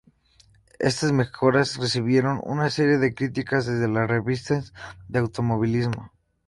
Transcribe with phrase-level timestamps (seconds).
[0.79, 4.73] Estas mejoras recibieron una serie de críticas desde las revistas
[5.07, 6.11] de automovilismo.